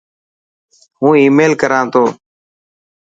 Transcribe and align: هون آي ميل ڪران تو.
هون 0.99 1.13
آي 1.19 1.23
ميل 1.37 1.53
ڪران 1.61 1.85
تو. 1.93 2.03